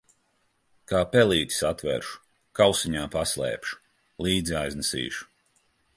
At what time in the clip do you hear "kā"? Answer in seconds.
0.91-1.01